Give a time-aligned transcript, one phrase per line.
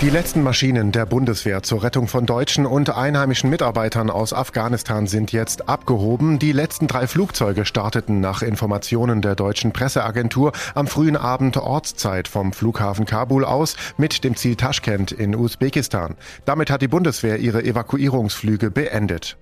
[0.00, 5.30] Die letzten Maschinen der Bundeswehr zur Rettung von deutschen und einheimischen Mitarbeitern aus Afghanistan sind
[5.30, 6.38] jetzt abgehoben.
[6.38, 12.54] Die letzten drei Flugzeuge starteten nach Informationen der deutschen Presseagentur am frühen Abend Ortszeit vom
[12.54, 16.16] Flughafen Kabul aus mit dem Ziel Taschkent in Usbekistan.
[16.46, 19.36] Damit hat die Bundeswehr ihre Evakuierungsflüge beendet.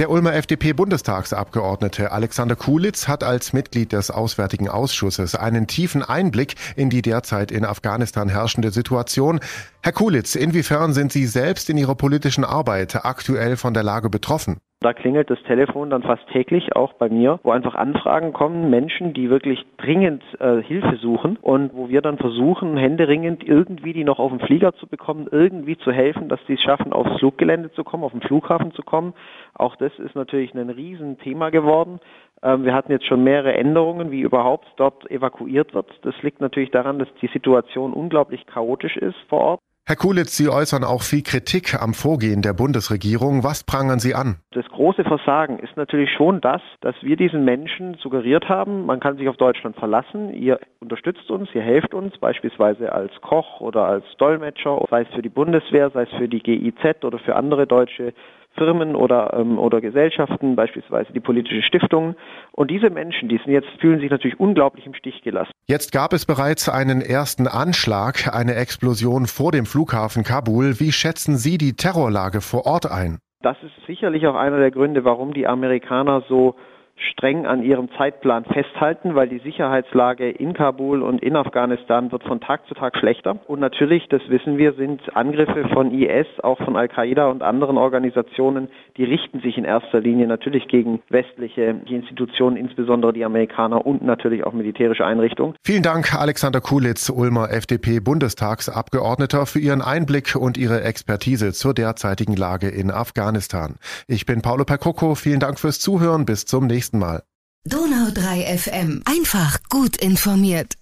[0.00, 6.88] Der Ulmer FDP-Bundestagsabgeordnete Alexander Kulitz hat als Mitglied des Auswärtigen Ausschusses einen tiefen Einblick in
[6.88, 9.40] die derzeit in Afghanistan herrschende Situation.
[9.82, 14.62] Herr Kulitz, inwiefern sind Sie selbst in Ihrer politischen Arbeit aktuell von der Lage betroffen?
[14.82, 19.12] Da klingelt das Telefon dann fast täglich auch bei mir, wo einfach Anfragen kommen, Menschen,
[19.12, 24.18] die wirklich dringend äh, Hilfe suchen und wo wir dann versuchen, händeringend irgendwie die noch
[24.18, 27.84] auf den Flieger zu bekommen, irgendwie zu helfen, dass die es schaffen, aufs Fluggelände zu
[27.84, 29.12] kommen, auf den Flughafen zu kommen.
[29.52, 32.00] Auch das ist natürlich ein Riesenthema geworden.
[32.42, 35.90] Ähm, wir hatten jetzt schon mehrere Änderungen, wie überhaupt dort evakuiert wird.
[36.04, 39.60] Das liegt natürlich daran, dass die Situation unglaublich chaotisch ist vor Ort.
[39.86, 43.42] Herr Kulitz, Sie äußern auch viel Kritik am Vorgehen der Bundesregierung.
[43.42, 44.36] Was prangern Sie an?
[44.52, 49.16] Das große Versagen ist natürlich schon das, dass wir diesen Menschen suggeriert haben, man kann
[49.16, 54.04] sich auf Deutschland verlassen, ihr unterstützt uns, ihr helft uns, beispielsweise als Koch oder als
[54.18, 58.12] Dolmetscher, sei es für die Bundeswehr, sei es für die GIZ oder für andere deutsche
[58.56, 62.16] Firmen oder, ähm, oder Gesellschaften, beispielsweise die politische Stiftung.
[62.52, 65.52] Und diese Menschen, die sind jetzt, fühlen sich natürlich unglaublich im Stich gelassen.
[65.66, 70.80] Jetzt gab es bereits einen ersten Anschlag, eine Explosion vor dem Flughafen Kabul.
[70.80, 73.18] Wie schätzen Sie die Terrorlage vor Ort ein?
[73.40, 76.56] Das ist sicherlich auch einer der Gründe, warum die Amerikaner so
[77.00, 82.40] streng an ihrem Zeitplan festhalten, weil die Sicherheitslage in Kabul und in Afghanistan wird von
[82.40, 83.38] Tag zu Tag schlechter.
[83.46, 88.68] Und natürlich, das wissen wir, sind Angriffe von IS, auch von Al-Qaida und anderen Organisationen,
[88.96, 94.44] die richten sich in erster Linie natürlich gegen westliche Institutionen, insbesondere die Amerikaner und natürlich
[94.44, 95.54] auch militärische Einrichtungen.
[95.64, 102.68] Vielen Dank, Alexander Kulitz, Ulmer FDP-Bundestagsabgeordneter, für Ihren Einblick und Ihre Expertise zur derzeitigen Lage
[102.68, 103.76] in Afghanistan.
[104.06, 105.14] Ich bin Paolo Percocco.
[105.14, 106.24] Vielen Dank fürs Zuhören.
[106.24, 107.22] Bis zum nächsten nächsten Mal.
[107.64, 109.02] Donau 3 FM.
[109.04, 110.79] Einfach gut informiert.